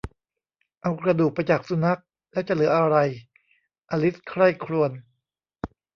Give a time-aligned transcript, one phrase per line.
[0.81, 1.99] เอากระดูกไปจากสุนัข
[2.31, 2.97] แล้วจะเหลืออะไร
[3.89, 4.91] อลิสใคร่ครวญ